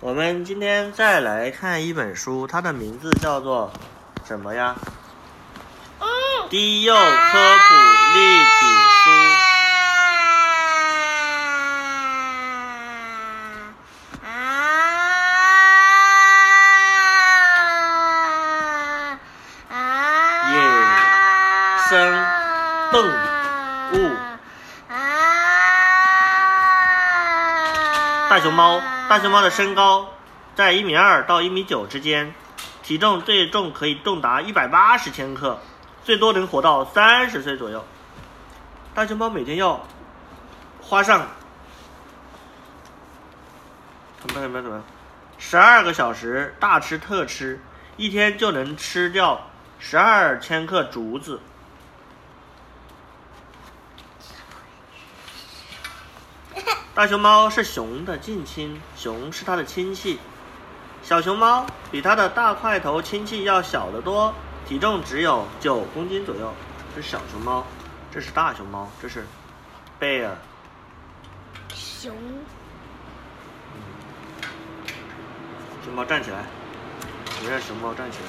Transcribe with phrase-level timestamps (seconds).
[0.00, 3.72] 我们今天再来看一本书，它的名字叫做
[4.24, 4.76] 什么呀？
[5.98, 6.06] 嗯，
[6.48, 7.74] 低幼科普
[8.14, 8.44] 立体
[9.02, 9.10] 书。
[14.24, 14.28] 啊
[19.72, 19.74] 啊！
[20.52, 20.54] 野
[21.90, 22.24] 生
[22.92, 23.02] 动
[23.94, 23.94] 物
[24.92, 24.94] 啊！
[28.30, 30.12] 大熊猫，大熊猫的身高
[30.54, 32.34] 在一米二到一米九之间，
[32.82, 35.58] 体重最重可以重达一百八十千克，
[36.04, 37.82] 最多能活到三十岁左右。
[38.94, 39.82] 大熊猫每天要
[40.82, 41.26] 花上
[44.20, 44.84] 怎么怎么怎么
[45.38, 47.58] 十二个小时大吃特吃，
[47.96, 49.40] 一天就能吃掉
[49.78, 51.40] 十二千克竹子。
[56.98, 60.18] 大熊猫是熊的近亲，熊是它的亲戚。
[61.00, 64.34] 小熊猫比它的大块头亲戚要小得多，
[64.66, 66.52] 体重只有九公斤左右。
[66.96, 67.64] 这是小熊猫，
[68.12, 69.24] 这是大熊猫，这是
[70.00, 70.30] bear。
[71.72, 72.12] 熊
[75.84, 76.44] 熊猫站起来，
[77.40, 78.28] 你让熊猫站起来，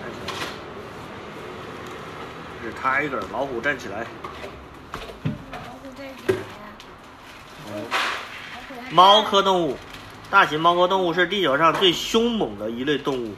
[0.00, 0.34] 站起来。
[2.62, 4.06] 这是 tiger，老虎站起来。
[5.50, 6.38] 老虎在哪呀？
[6.38, 7.59] 哦老虎还
[8.90, 9.76] 猫科动物，
[10.30, 13.34] 大型猫科动物是地球上最凶猛的一类动物。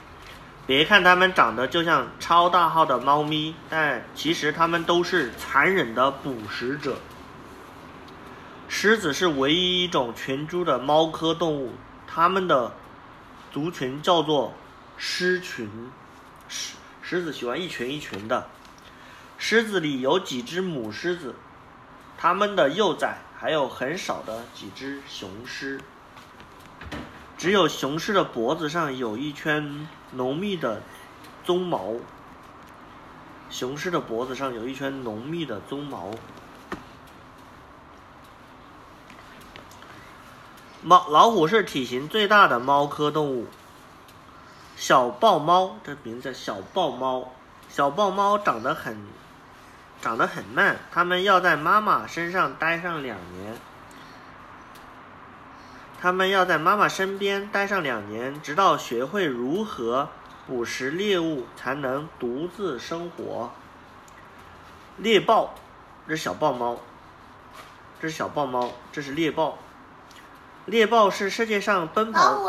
[0.66, 6.96] 别看它们长得就像超大号的猫咪，但其实它们都是残忍的捕食者。
[8.68, 11.74] 狮子是唯一一种全猪的猫科动物，
[12.06, 12.72] 它们的
[13.52, 14.54] 族群叫做
[14.96, 15.68] 狮群。
[16.48, 18.48] 狮狮子喜欢一群一群的。
[19.36, 21.34] 狮子里有几只母狮子，
[22.16, 25.80] 它们的幼崽还有很少的几只雄狮。
[27.36, 30.80] 只有雄狮的脖子上有一圈浓密的
[31.44, 31.94] 鬃毛。
[33.50, 36.12] 雄狮的脖子上有一圈浓密的鬃毛。
[40.82, 43.48] 猫老虎是体型最大的猫科动物。
[44.76, 47.32] 小豹猫，这名字叫小豹猫。
[47.68, 49.04] 小豹猫长得很，
[50.02, 53.56] 长得很慢，它们要在妈妈身上待上两年。
[56.00, 60.08] 它们要在妈妈身边待上两年，直到学会如何
[60.48, 63.52] 捕食猎物，才能独自生活。
[64.96, 65.54] 猎豹，
[66.08, 66.80] 这是小豹猫，
[68.00, 69.58] 这是小豹猫，这是猎豹。
[70.66, 72.42] 猎豹是世界上奔跑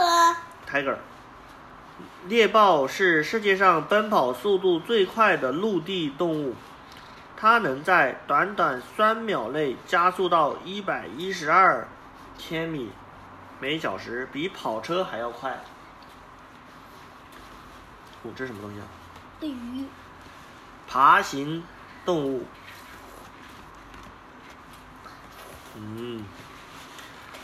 [0.68, 0.98] ？tiger。
[2.26, 6.56] 猎豹是世界上奔跑速度最快的陆地动物，
[7.44, 11.86] 它能在短短三秒内加速到一百一十二
[12.38, 12.90] 千米
[13.60, 15.52] 每小时，比跑车还要快。
[18.24, 18.88] 哦，这是什么东西啊？
[19.42, 19.86] 对鱼。
[20.88, 21.62] 爬行
[22.06, 22.46] 动物。
[25.76, 26.24] 嗯，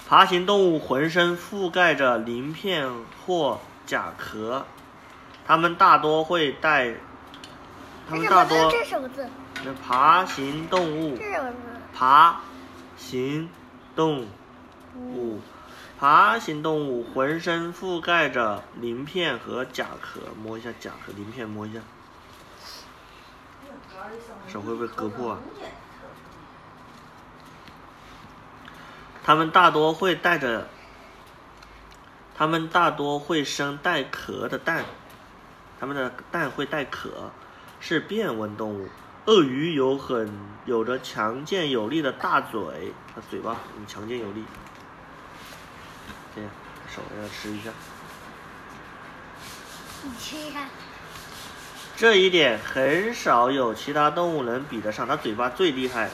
[0.07, 2.89] 爬行动物浑身覆盖着鳞片
[3.25, 4.65] 或甲壳，
[5.45, 6.95] 它们大多会带，
[8.09, 8.27] 它们？
[8.27, 9.27] 大多这什么字？
[9.63, 11.17] 那爬行动物？
[11.93, 12.41] 爬
[12.97, 13.49] 行
[13.95, 14.25] 动
[14.95, 15.39] 物，
[15.99, 21.79] 爬行动物浑身覆盖着鳞片和甲壳，摸一下甲壳鳞片，摸一下，
[24.47, 25.39] 手会不会割破啊？
[29.23, 30.67] 它们大多会带着，
[32.35, 34.85] 它们大多会生带壳的蛋，
[35.79, 37.31] 它们的蛋会带壳，
[37.79, 38.89] 是变温动物。
[39.25, 40.31] 鳄鱼有很
[40.65, 44.43] 有着强健有力的大嘴，它嘴巴很强健有力。
[46.35, 46.49] 这样，
[46.93, 47.69] 手要吃一下。
[50.03, 50.61] 你吃一下。
[51.95, 56.09] 这一点很少有其他动物能比得上，它嘴巴最厉害。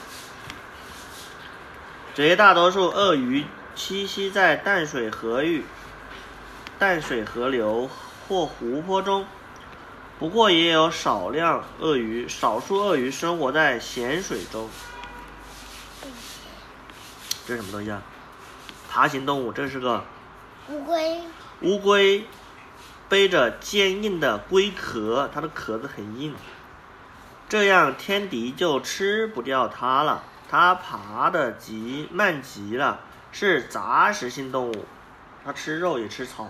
[2.12, 3.44] 绝大多数鳄鱼
[3.76, 5.64] 栖息在淡水河域、
[6.78, 7.88] 淡水河流
[8.26, 9.26] 或湖泊中，
[10.18, 14.68] 不过也有少量鳄鱼，少数鳄鱼生活在咸水中。
[17.46, 18.02] 这是什么东西啊？
[18.88, 20.02] 爬行动物，这是个
[20.68, 21.20] 乌龟。
[21.60, 22.26] 乌龟
[23.10, 26.34] 背着坚硬的龟壳，它的壳子很硬，
[27.46, 30.24] 这样天敌就吃不掉它了。
[30.48, 33.00] 它爬的极慢极了，
[33.32, 34.86] 是杂食性动物，
[35.44, 36.48] 它吃肉也吃草。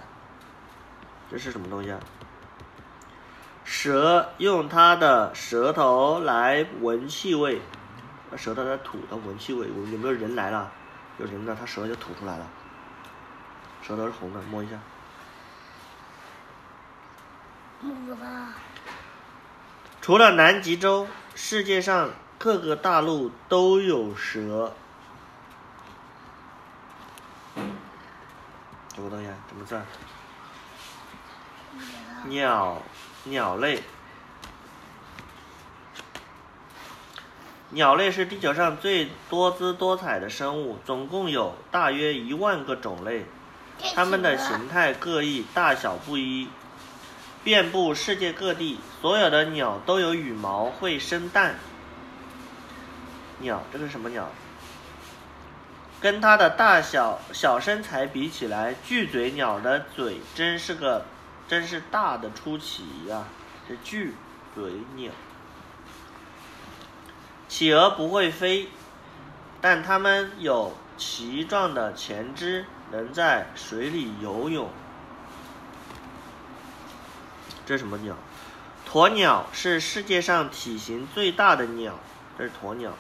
[1.29, 1.99] 这是什么东西啊？
[3.67, 7.61] 蛇用它的舌头来闻气味，
[8.37, 9.67] 舌头在吐，它闻气味。
[9.67, 10.73] 有有没有人来了？
[11.19, 12.47] 有人了，它舌就吐出来了。
[13.83, 14.79] 舌头是红的，摸一下。
[17.81, 18.27] 摸不到，
[20.01, 24.73] 除了南极洲，世界上各个大陆都有蛇。
[28.95, 29.35] 什么东西啊？
[29.49, 29.83] 什么字儿？
[32.29, 32.81] 鸟，
[33.27, 33.83] 鸟类。
[37.71, 43.27] 鸟类是地球上最多姿多彩的生物，总共有大约一万个种类，
[43.95, 46.49] 它们的形态各异，大小不一，
[47.43, 48.79] 遍布世界各地。
[49.03, 51.57] 所有的鸟都有羽毛，会生蛋。
[53.41, 54.31] 鸟，这是什么鸟？
[56.01, 61.05] 跟它的大小小身材比起来，巨嘴鸟的嘴真是个，
[61.49, 63.25] 真是大的出奇呀、
[63.69, 64.15] 这巨
[64.55, 65.13] 嘴鸟。
[67.49, 68.69] 企鹅不会飞，
[69.61, 74.69] 但它们有鳍状的前肢，能在水里游泳。
[77.65, 78.17] 这什么鸟？
[78.91, 81.99] 鸵鸟是世界上体型最大的鸟，
[82.37, 82.93] 这是鸵鸟。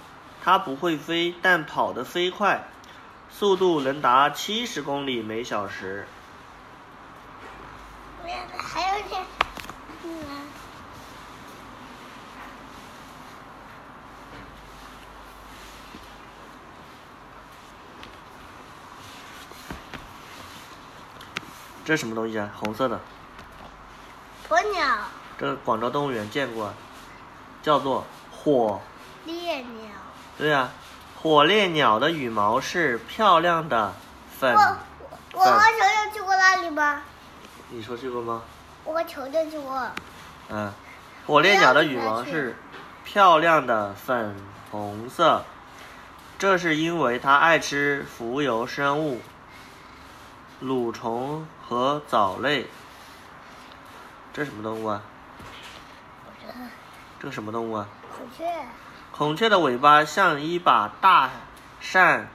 [0.42, 2.68] 它不会飞，但跑得飞快，
[3.28, 6.06] 速度能达七十公里每小时。
[8.56, 9.22] 还有点，
[10.04, 10.10] 嗯，
[21.84, 22.50] 这是什么东西啊？
[22.56, 23.00] 红色的，
[24.48, 24.98] 鸵鸟、
[25.38, 26.72] 这个广州动物园见过，
[27.62, 28.80] 叫做火。
[29.24, 29.88] 烈鸟，
[30.38, 30.70] 对啊、
[31.20, 33.94] 火烈鸟的羽毛是漂亮的
[34.38, 34.54] 粉。
[34.54, 34.78] 我
[35.32, 37.02] 我和球球去过那里吗？
[37.76, 38.40] 你说去过吗？
[38.84, 39.86] 我和球球去过。
[40.48, 40.72] 嗯，
[41.26, 42.56] 火烈鸟的羽毛是
[43.04, 44.34] 漂亮的粉
[44.70, 45.44] 红色，
[46.38, 49.20] 这是因为它爱吃浮游生物、
[50.62, 52.66] 蠕虫和藻类。
[54.32, 55.02] 这是什么动物啊？
[57.20, 57.86] 这个什么动物啊？
[58.16, 58.50] 孔雀，
[59.12, 61.28] 孔雀的尾巴像一把大
[61.78, 62.30] 扇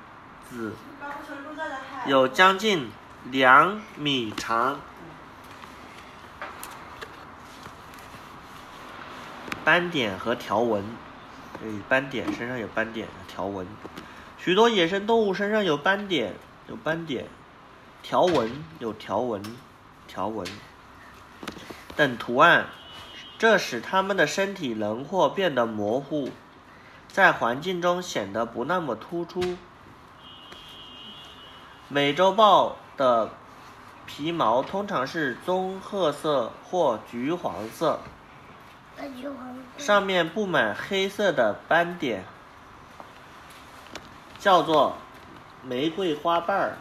[0.48, 0.74] 子，
[2.06, 2.92] 有将近
[3.32, 4.80] 两米长。
[9.72, 10.84] 斑点和条纹，
[11.58, 13.66] 对，斑点身上有斑点条纹。
[14.38, 16.34] 许多野生动物身上有斑点，
[16.68, 17.26] 有斑点，
[18.04, 19.42] 条纹有条纹，
[20.10, 20.46] 条纹
[21.96, 22.66] 等图案，
[23.38, 26.32] 这使它们的身体轮廓变得模糊，
[27.08, 29.56] 在环境中显得不那么突出。
[31.88, 33.30] 美洲豹的
[34.06, 38.02] 皮毛通常是棕褐色或橘黄色。
[39.78, 42.24] 上面布满黑色的斑点，
[44.40, 44.98] 叫做
[45.64, 46.78] 玫瑰花瓣儿，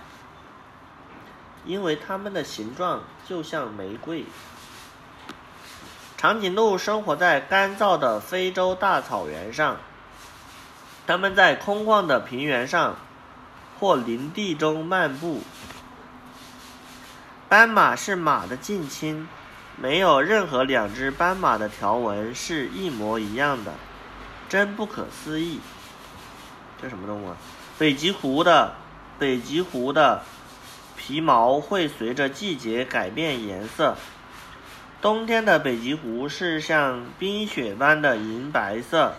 [1.64, 4.24] 因为它们的形状就像玫瑰。
[6.16, 9.78] 长颈鹿生活在干燥的非洲大草原上，
[11.06, 12.96] 它们在空旷的平原上
[13.78, 15.42] 或林地中漫步。
[17.48, 19.26] 斑马是马的近亲。
[19.82, 23.72] 没有任何两只斑马的条纹是一模一样的，
[24.46, 25.58] 真不可思议。
[26.80, 27.36] 这什么动物啊？
[27.78, 28.74] 北极狐的
[29.18, 30.22] 北极狐的
[30.96, 33.96] 皮毛会随着季节改变颜色。
[35.00, 39.14] 冬天的北极狐是像冰雪般的银白色，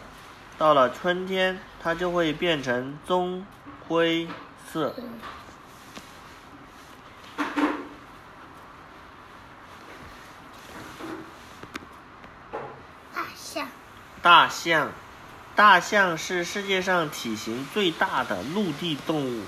[0.59, 3.43] 到了春天，它就会变成棕
[3.87, 4.27] 灰
[4.71, 4.95] 色。
[13.11, 13.67] 大象，
[14.23, 14.91] 大象，
[15.55, 19.45] 大象是世界上体型最大的陆地动物，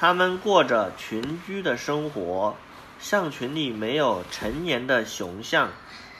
[0.00, 2.56] 它们过着群居的生活。
[2.98, 5.70] 象群里没有成年的雄象，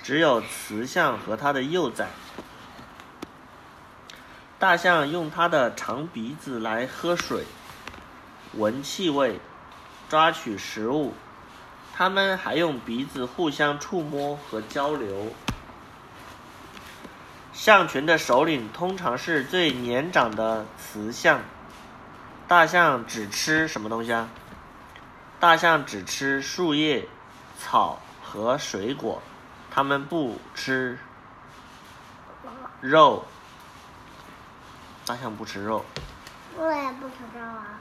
[0.01, 2.07] 只有雌象和它的幼崽。
[4.61, 7.45] 大象用它的长鼻子来喝水、
[8.55, 9.41] 闻气味、
[10.09, 11.15] 抓取食物，
[11.93, 15.33] 它们还用鼻子互相触摸和交流。
[17.53, 21.41] 象群的首领通常是最年长的雌象。
[22.49, 24.29] 大象只吃什么东西啊？
[25.39, 27.09] 大象只吃树叶、
[27.59, 29.23] 草和水果，
[29.71, 30.99] 它们不吃
[32.81, 33.25] 肉。
[35.07, 35.85] 大象不吃肉。
[36.57, 37.79] 我也不知道啊。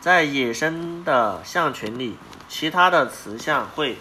[0.00, 2.16] 在野生的象群里，
[2.48, 3.98] 其他的雌象会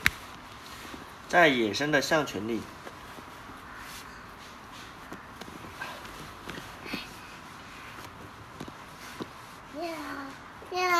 [1.27, 2.61] 在野生的象群里。
[9.73, 9.95] 你好，
[10.69, 10.97] 你好，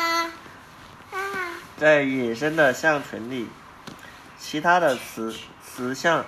[1.12, 3.48] 啊，在野生的象群里，
[4.38, 5.34] 其他的雌
[5.64, 6.26] 雌象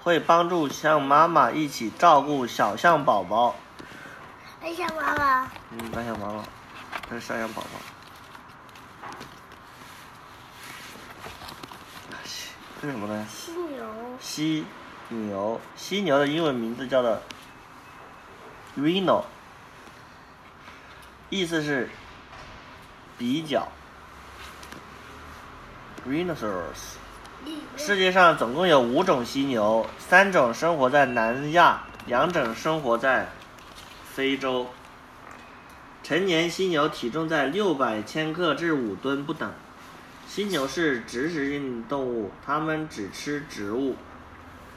[0.00, 3.56] 会帮助象妈妈一起照顾小象宝宝。
[4.60, 6.44] 大象妈妈，嗯，大象妈妈，
[7.10, 7.68] 这是小象宝宝。
[12.80, 13.26] 这是什么呢？
[13.28, 13.84] 犀牛，
[14.20, 14.64] 犀
[15.08, 17.20] 牛，犀牛的英文名字叫做
[18.76, 19.24] rhino，
[21.28, 21.90] 意思是
[23.18, 23.66] 比较。
[26.08, 26.96] rhinoceros。
[27.76, 33.28] 世界上总共有五种犀牛，三种生活在南亚，两种生活在
[34.12, 34.66] 非洲。
[36.02, 39.52] 成年犀牛体重在六百千克至五吨不等。
[40.26, 43.94] 犀牛是植食性动物，它们只吃植物，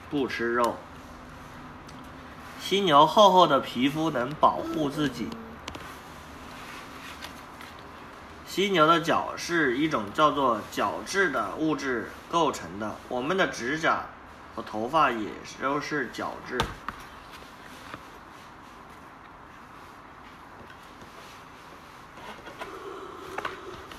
[0.10, 0.76] 不吃肉。
[2.60, 5.28] 犀牛厚厚的皮肤能保护自己。
[8.52, 14.04] 犀牛的角是一种叫做角质的物质构成的，我们的指甲
[14.54, 15.30] 和头发也
[15.62, 16.58] 都是角质。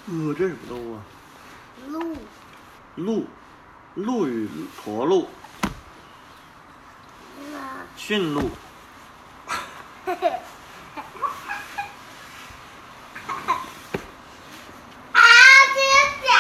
[0.09, 1.03] 呃，这是什么动物啊？
[1.89, 2.15] 鹿，
[2.97, 3.27] 鹿，
[3.95, 5.31] 鹿与驼鹿、
[7.97, 8.51] 驯鹿。
[15.13, 15.25] 啊，
[15.75, 15.89] 这是
[16.23, 16.33] 讲，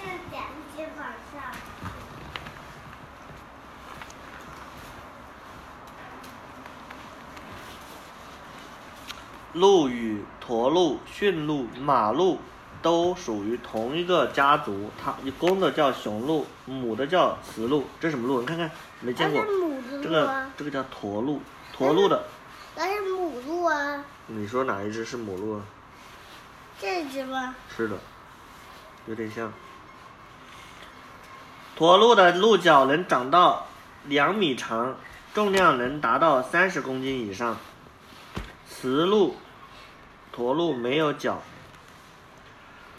[0.00, 0.40] 这是讲
[0.74, 1.34] 肩膀上。
[9.54, 12.38] 鹿与驼鹿、驯鹿、马鹿
[12.82, 17.84] 都属于同一个家族，它公的叫雄鹿，母的叫雌鹿。
[18.00, 18.40] 这什么鹿？
[18.40, 18.70] 你看看，
[19.00, 19.44] 没见过
[20.02, 21.40] 这个这个叫驼鹿，
[21.72, 22.24] 驼鹿的，
[22.76, 25.62] 那是母鹿啊，你说哪一只是母鹿啊？
[26.80, 27.54] 这只吗？
[27.76, 27.96] 是的，
[29.06, 29.52] 有点像。
[31.76, 33.68] 驼鹿的鹿角能长到
[34.04, 34.96] 两米长，
[35.32, 37.56] 重量能达到三十公斤以上。
[38.68, 39.36] 雌鹿、
[40.34, 41.40] 驼鹿没有角。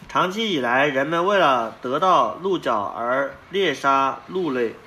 [0.07, 4.77] 长期以来，人们为了得到鹿角而猎杀鹿类。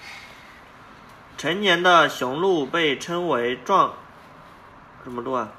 [1.36, 3.92] 成年的雄鹿被称为壮
[5.04, 5.50] 什么鹿啊？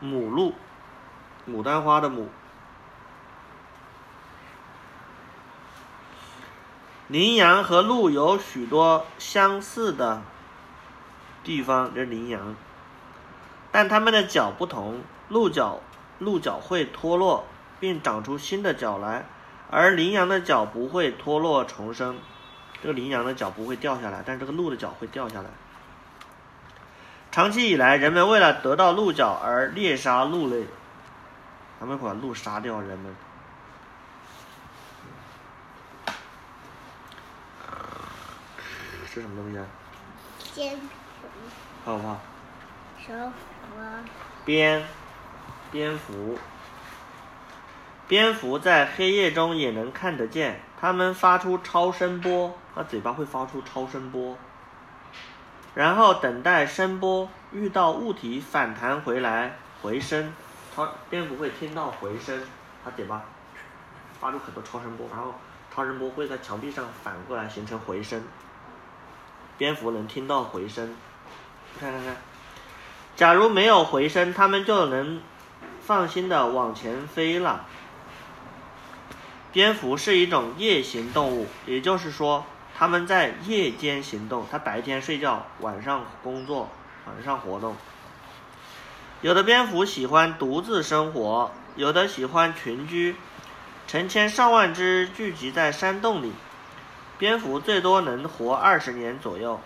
[0.00, 0.54] 母鹿。
[1.48, 2.26] 牡丹花的牡。
[7.06, 10.20] 羚羊和鹿有许多相似的
[11.44, 12.56] 地方，这是羚羊，
[13.76, 15.80] 但它们的脚不同，鹿角
[16.18, 17.44] 鹿角会脱落
[17.78, 19.26] 并长出新的角来，
[19.70, 22.18] 而羚羊的角不会脱落重生。
[22.80, 25.50] 这个羚羊的角不会掉下来，但是这个鹿的角会掉下来。
[27.30, 30.64] 长期以来，人们为了得到鹿角而猎杀鹿类。
[31.78, 33.14] 他们会把鹿杀掉，人们。
[39.06, 39.66] 是什么东西啊？
[40.54, 40.80] 肩
[41.84, 42.18] 好不好？
[44.44, 44.82] 蝙，
[45.70, 46.36] 蝙蝠。
[48.08, 54.36] 蝙蝠在黑夜中也能看得见，它们发出超声波，它嘴巴会发出超声波，
[55.74, 60.32] 然后等待声波遇到物体反弹回来回声。
[60.74, 62.40] 超蝙蝠会听到回声，
[62.84, 63.24] 它嘴巴
[64.20, 65.34] 发出很多超声波，然后
[65.72, 68.22] 超声波会在墙壁上反过来形成回声。
[69.58, 70.94] 蝙蝠能听到回声，
[71.78, 72.16] 看看看。
[73.16, 75.22] 假如没有回声，它们就能
[75.80, 77.64] 放心的往前飞了。
[79.52, 82.44] 蝙蝠是一种夜行动物，也就是说，
[82.76, 86.68] 它们在夜间行动，它白天睡觉，晚上工作，
[87.06, 87.74] 晚上活动。
[89.22, 93.16] 有的蝙蝠喜欢独自生活，有的喜欢群居，
[93.88, 96.34] 成千上万只聚集在山洞里。
[97.16, 99.58] 蝙蝠最多能活二十年左右。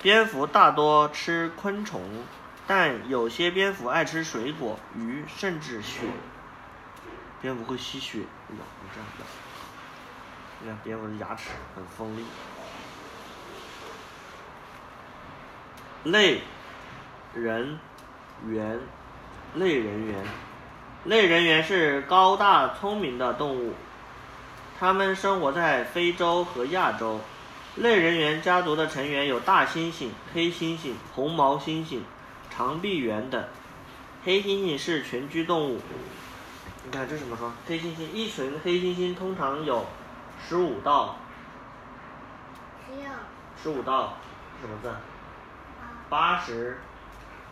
[0.00, 2.00] 蝙蝠大多吃昆虫，
[2.66, 6.06] 但有些蝙蝠爱吃水果、鱼，甚至血。
[7.42, 8.62] 蝙蝠会吸血，哎呀，
[8.94, 9.24] 这样的。
[10.62, 12.24] 你看蝙蝠的牙齿很锋利。
[16.04, 16.40] 类
[17.34, 17.78] 人
[18.46, 18.80] 猿，
[19.54, 20.24] 类人猿，
[21.04, 23.74] 类人猿是高大聪明的动物，
[24.78, 27.20] 它们生活在非洲和亚洲。
[27.76, 32.00] 类人猿家族的成员有大猩猩、黑猩猩、红毛猩猩、
[32.56, 33.44] 长臂猿等。
[34.24, 35.80] 黑猩猩是群居动物。
[36.84, 37.52] 你看这怎么说？
[37.66, 39.86] 黑猩猩一群黑猩猩通常有
[40.46, 41.16] 十五到
[43.62, 44.18] 十五到
[44.60, 44.94] 什么字？
[46.08, 46.78] 八十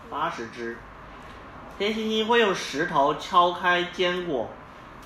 [0.09, 0.77] 八十只。
[1.79, 4.51] 黑猩猩会用石头敲开坚果，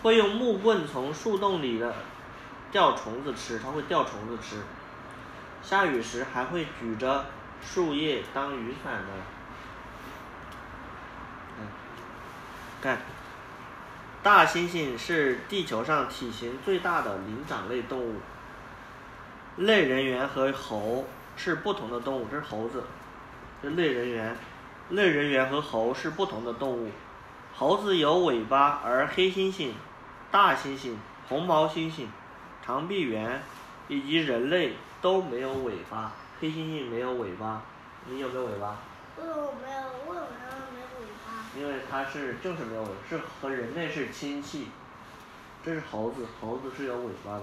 [0.03, 1.95] 会用木棍从树洞里的
[2.71, 4.63] 钓虫子吃，它会钓虫子吃。
[5.63, 7.27] 下雨时还会举着
[7.63, 9.36] 树叶当雨伞的。
[12.87, 12.99] 看，
[14.23, 18.21] 大猩猩是地球上体型最大的灵长类动物。
[19.57, 21.05] 类人猿和猴
[21.37, 22.85] 是不同的动物，这是猴子，
[23.61, 24.37] 这类人猿。
[24.91, 26.89] 类人猿和猴是不同的动物，
[27.57, 29.73] 猴子有尾巴，而黑猩猩、
[30.31, 30.95] 大猩猩、
[31.29, 32.07] 红毛猩猩、
[32.65, 33.43] 长臂猿
[33.89, 36.13] 以及人类都没有尾巴。
[36.41, 37.63] 黑猩猩没有尾巴，
[38.09, 38.77] 你有没有尾巴？
[39.17, 39.81] 为什么没有？
[40.07, 40.26] 没有尾巴？
[41.57, 44.69] 因为它是就是没有尾，是和人类是亲戚。
[45.65, 47.43] 这是猴子，猴子是有尾巴的。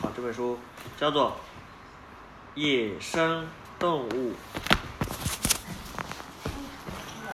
[0.00, 0.58] 好，这本书
[0.98, 1.36] 叫做
[2.60, 3.46] 《野生
[3.78, 4.32] 动物》。